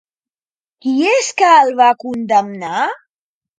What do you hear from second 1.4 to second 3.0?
que el va condemnar?